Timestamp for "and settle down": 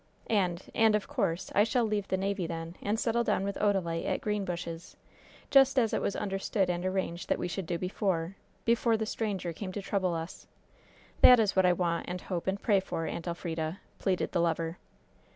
2.81-3.43